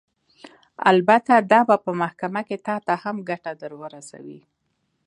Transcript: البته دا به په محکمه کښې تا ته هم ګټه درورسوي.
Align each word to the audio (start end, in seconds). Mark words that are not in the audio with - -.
البته 0.91 1.33
دا 1.51 1.59
به 1.67 1.75
په 1.85 1.91
محکمه 2.01 2.41
کښې 2.47 2.57
تا 2.67 2.75
ته 2.85 2.93
هم 3.03 3.15
ګټه 3.29 3.51
درورسوي. 3.61 4.39